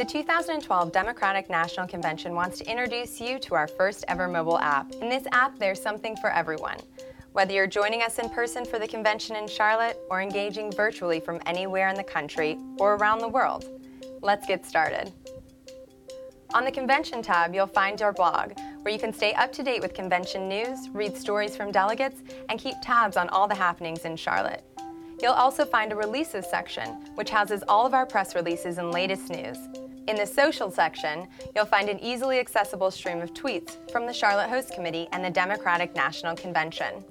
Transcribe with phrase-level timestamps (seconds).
[0.00, 4.90] The 2012 Democratic National Convention wants to introduce you to our first ever mobile app.
[4.92, 6.78] In this app, there's something for everyone.
[7.32, 11.38] Whether you're joining us in person for the convention in Charlotte or engaging virtually from
[11.44, 13.66] anywhere in the country or around the world,
[14.22, 15.12] let's get started.
[16.54, 19.82] On the Convention tab, you'll find our blog, where you can stay up to date
[19.82, 24.16] with convention news, read stories from delegates, and keep tabs on all the happenings in
[24.16, 24.64] Charlotte.
[25.20, 29.28] You'll also find a releases section, which houses all of our press releases and latest
[29.28, 29.58] news.
[30.08, 34.48] In the social section, you'll find an easily accessible stream of tweets from the Charlotte
[34.48, 37.04] Host Committee and the Democratic National Convention.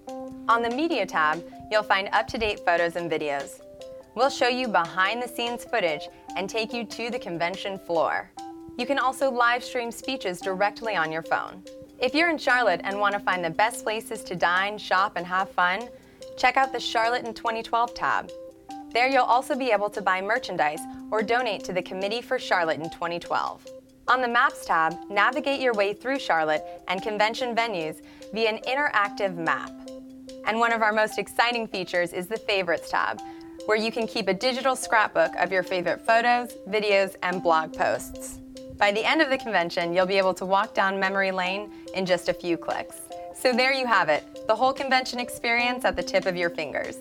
[0.50, 3.62] On the media tab, you'll find up-to-date photos and videos.
[4.16, 8.32] We'll show you behind-the-scenes footage and take you to the convention floor.
[8.78, 11.64] You can also live stream speeches directly on your phone.
[12.00, 15.26] If you're in Charlotte and want to find the best places to dine, shop, and
[15.26, 15.90] have fun,
[16.38, 18.32] check out the Charlotte in 2012 tab.
[18.92, 22.80] There you'll also be able to buy merchandise or donate to the Committee for Charlotte
[22.80, 23.68] in 2012.
[24.08, 28.02] On the Maps tab, navigate your way through Charlotte and convention venues
[28.34, 29.72] via an interactive map.
[30.48, 33.22] And one of our most exciting features is the Favorites tab,
[33.68, 38.40] where you can keep a digital scrapbook of your favorite photos, videos, and blog posts.
[38.78, 42.08] By the end of the convention, you'll be able to walk down memory lane in
[42.08, 42.96] just a few clicks.
[43.36, 46.96] So there you have it, the whole convention experience at the tip of your fingers.